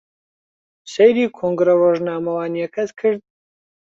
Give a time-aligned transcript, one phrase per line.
[0.93, 3.21] سەیری کۆنگرە ڕۆژنامەوانییەکەت کرد؟